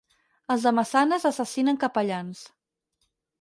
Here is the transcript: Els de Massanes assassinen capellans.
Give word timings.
Els 0.53 0.63
de 0.67 0.71
Massanes 0.77 1.27
assassinen 1.31 1.79
capellans. 1.85 2.41